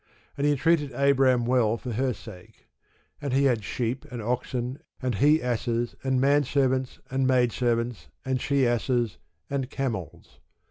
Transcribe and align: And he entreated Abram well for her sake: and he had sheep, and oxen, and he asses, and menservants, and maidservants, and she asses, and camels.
And 0.35 0.47
he 0.47 0.51
entreated 0.53 0.91
Abram 0.93 1.45
well 1.45 1.77
for 1.77 1.91
her 1.91 2.11
sake: 2.11 2.67
and 3.21 3.33
he 3.33 3.43
had 3.43 3.63
sheep, 3.63 4.03
and 4.11 4.19
oxen, 4.19 4.79
and 4.99 5.13
he 5.13 5.43
asses, 5.43 5.93
and 6.03 6.19
menservants, 6.19 6.99
and 7.11 7.27
maidservants, 7.27 8.07
and 8.25 8.41
she 8.41 8.65
asses, 8.65 9.19
and 9.47 9.69
camels. 9.69 10.39